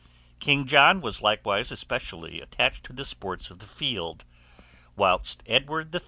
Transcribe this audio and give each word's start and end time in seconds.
King 0.39 0.65
John 0.65 0.99
was 0.99 1.21
likewise 1.21 1.71
especially 1.71 2.41
attached 2.41 2.83
to 2.85 2.91
the 2.93 3.05
sports 3.05 3.51
of 3.51 3.59
the 3.59 3.67
field; 3.67 4.25
whilst 4.95 5.43
Edward 5.45 5.93
III. 5.93 5.99